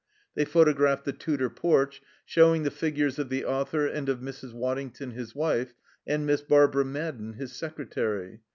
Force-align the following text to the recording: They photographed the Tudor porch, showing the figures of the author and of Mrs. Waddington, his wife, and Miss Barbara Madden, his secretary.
They 0.33 0.45
photographed 0.45 1.05
the 1.05 1.13
Tudor 1.13 1.51
porch, 1.51 2.01
showing 2.25 2.63
the 2.63 2.71
figures 2.71 3.19
of 3.19 3.29
the 3.29 3.45
author 3.45 3.85
and 3.85 4.09
of 4.09 4.17
Mrs. 4.19 4.51
Waddington, 4.51 5.11
his 5.11 5.35
wife, 5.35 5.75
and 6.07 6.25
Miss 6.25 6.41
Barbara 6.41 6.85
Madden, 6.85 7.33
his 7.33 7.51
secretary. 7.53 8.39